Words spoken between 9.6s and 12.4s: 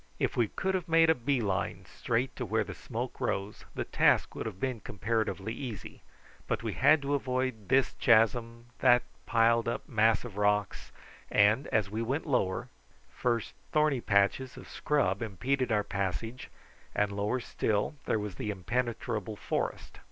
up mass of rocks, and, as we went